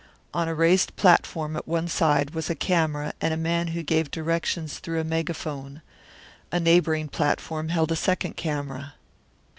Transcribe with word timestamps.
On 0.33 0.47
a 0.47 0.55
raised 0.55 0.95
platform 0.95 1.55
at 1.55 1.67
one 1.67 1.87
side 1.87 2.31
was 2.31 2.49
a 2.49 2.55
camera 2.55 3.13
and 3.21 3.35
a 3.35 3.37
man 3.37 3.67
who 3.67 3.83
gave 3.83 4.09
directions 4.09 4.79
through 4.79 4.99
a 4.99 5.03
megaphone; 5.03 5.83
a 6.51 6.59
neighbouring 6.59 7.07
platform 7.07 7.69
held 7.69 7.91
a 7.91 7.95
second 7.95 8.35
camera. 8.35 8.95